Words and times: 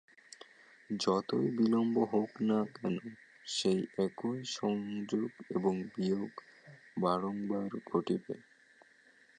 যতই 0.89 1.47
বিলম্ব 1.57 1.95
হউক 2.11 2.33
না 2.41 2.59
কেন, 2.75 2.95
সেই 3.45 3.79
একই 3.97 4.39
সংযোগ 4.51 5.29
এবং 5.49 5.73
বিয়োগ 5.93 6.31
বারংবার 6.97 7.69
ঘটিবে। 7.89 8.35